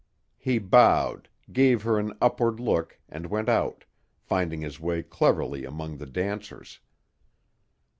He 0.39 0.57
bowed, 0.57 1.29
gave 1.53 1.83
her 1.83 1.99
an 1.99 2.17
upward 2.19 2.59
look 2.59 2.97
and 3.07 3.27
went 3.27 3.47
out, 3.47 3.85
finding 4.19 4.61
his 4.61 4.79
way 4.79 5.03
cleverly 5.03 5.63
among 5.63 5.97
the 5.97 6.07
dancers. 6.07 6.79